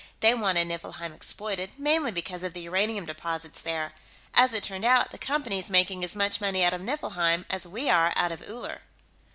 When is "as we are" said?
7.51-8.11